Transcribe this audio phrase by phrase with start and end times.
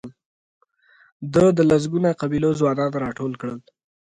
[1.33, 3.59] ده د لسګونو قبیلو ځوانان راټول کړل.